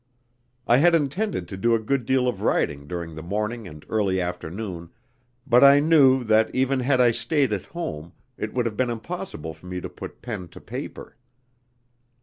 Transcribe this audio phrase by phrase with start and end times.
[0.65, 4.19] I had intended to do a good deal of writing during the morning and early
[4.19, 4.89] afternoon,
[5.45, 9.53] but I knew that, even had I stayed at home, it would have been impossible
[9.53, 11.17] for me to put pen to paper.